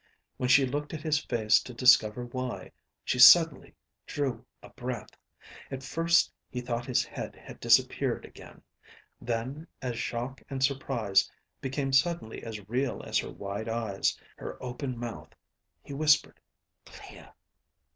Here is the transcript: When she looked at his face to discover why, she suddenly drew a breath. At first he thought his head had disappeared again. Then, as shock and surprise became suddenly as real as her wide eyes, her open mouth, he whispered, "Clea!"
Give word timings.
When 0.37 0.49
she 0.49 0.65
looked 0.65 0.95
at 0.95 1.03
his 1.03 1.19
face 1.23 1.61
to 1.61 1.75
discover 1.75 2.25
why, 2.25 2.71
she 3.05 3.19
suddenly 3.19 3.75
drew 4.07 4.43
a 4.63 4.69
breath. 4.71 5.11
At 5.69 5.83
first 5.83 6.33
he 6.49 6.59
thought 6.59 6.87
his 6.87 7.05
head 7.05 7.35
had 7.35 7.59
disappeared 7.59 8.25
again. 8.25 8.63
Then, 9.21 9.67
as 9.79 9.99
shock 9.99 10.41
and 10.49 10.63
surprise 10.63 11.29
became 11.61 11.93
suddenly 11.93 12.41
as 12.43 12.67
real 12.67 13.03
as 13.03 13.19
her 13.19 13.29
wide 13.29 13.69
eyes, 13.69 14.17
her 14.37 14.57
open 14.59 14.97
mouth, 14.97 15.35
he 15.83 15.93
whispered, 15.93 16.39
"Clea!" 16.83 17.27